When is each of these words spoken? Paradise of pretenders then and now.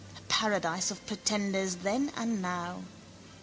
Paradise 0.29 0.89
of 0.89 1.05
pretenders 1.05 1.75
then 1.75 2.11
and 2.17 2.41
now. 2.41 2.81